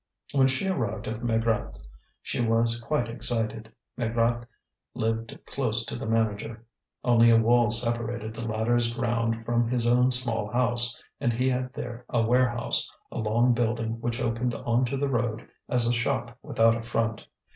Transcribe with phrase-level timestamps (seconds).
[0.31, 1.87] When she arrived at Maigrat's,
[2.23, 3.75] she was quite excited.
[3.95, 4.47] Maigrat
[4.95, 6.65] lived close to the manager;
[7.03, 11.71] only a wall separated the latter's ground from his own small house, and he had
[11.73, 16.35] there a warehouse, a long building which opened on to the road as a shop
[16.41, 17.27] without a front.